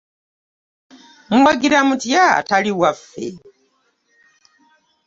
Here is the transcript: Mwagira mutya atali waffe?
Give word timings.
Mwagira 1.37 1.79
mutya 1.87 2.23
atali 2.39 2.71
waffe? 2.79 3.25